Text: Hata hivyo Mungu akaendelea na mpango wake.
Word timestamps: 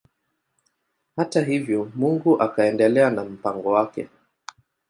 Hata 1.15 1.41
hivyo 1.41 1.91
Mungu 1.95 2.41
akaendelea 2.41 3.09
na 3.09 3.25
mpango 3.25 3.71
wake. 3.71 4.07